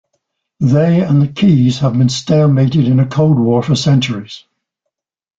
[0.61, 4.45] They and the Qys have been stalemated in a Cold War for centuries.